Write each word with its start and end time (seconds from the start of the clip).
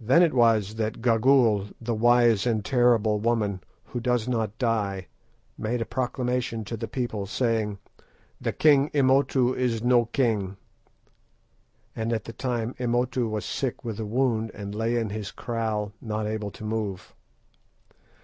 Then 0.00 0.24
it 0.24 0.34
was 0.34 0.74
that 0.74 1.00
Gagool, 1.00 1.70
the 1.80 1.94
wise 1.94 2.48
and 2.48 2.64
terrible 2.64 3.20
woman, 3.20 3.60
who 3.84 4.00
does 4.00 4.26
not 4.26 4.58
die, 4.58 5.06
made 5.56 5.80
a 5.80 5.84
proclamation 5.84 6.64
to 6.64 6.76
the 6.76 6.88
people, 6.88 7.26
saying, 7.26 7.78
'The 8.40 8.52
king 8.54 8.90
Imotu 8.90 9.56
is 9.56 9.84
no 9.84 10.06
king.' 10.06 10.56
And 11.94 12.12
at 12.12 12.24
the 12.24 12.32
time 12.32 12.74
Imotu 12.80 13.30
was 13.30 13.44
sick 13.44 13.84
with 13.84 14.00
a 14.00 14.04
wound, 14.04 14.50
and 14.52 14.74
lay 14.74 14.96
in 14.96 15.10
his 15.10 15.30
kraal 15.30 15.92
not 16.00 16.26
able 16.26 16.50
to 16.50 16.64
move. 16.64 17.14